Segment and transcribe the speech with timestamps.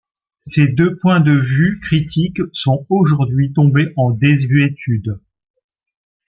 [0.39, 5.19] Ces deux points de vue critiques sont aujourd'hui tombés en désuétude.